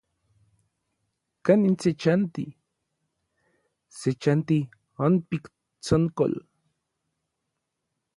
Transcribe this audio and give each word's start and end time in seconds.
¿Kanin 1.45 1.75
se 1.83 1.91
chanti? 2.01 2.45
Se 3.99 4.09
chanti 4.21 4.57
onpik 5.05 5.43
Tsonkol. 5.83 6.33